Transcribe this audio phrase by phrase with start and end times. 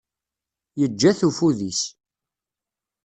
[0.79, 1.81] Yeǧǧa-t ufud-is.